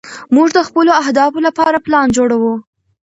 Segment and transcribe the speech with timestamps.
[0.35, 2.53] موږ د خپلو اهدافو لپاره پلان جوړوو.